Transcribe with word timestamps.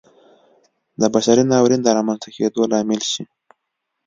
د 0.99 1.01
بشري 1.13 1.43
ناورین 1.51 1.81
د 1.83 1.87
رامنځته 1.97 2.29
کېدو 2.35 2.61
لامل 2.71 3.01
شي. 3.11 3.23